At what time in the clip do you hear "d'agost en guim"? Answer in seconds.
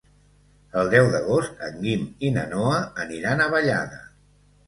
1.15-2.07